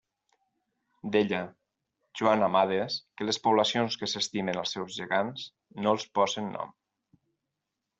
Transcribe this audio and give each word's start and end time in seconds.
Deia 1.15 1.41
Joan 2.21 2.47
Amades 2.47 2.97
que 3.21 3.29
les 3.29 3.41
poblacions 3.45 4.01
que 4.01 4.11
s'estimen 4.15 4.65
els 4.67 4.77
seus 4.79 5.01
gegants 5.01 5.49
no 5.85 5.97
els 5.97 6.13
posen 6.21 6.55
nom. 6.61 6.79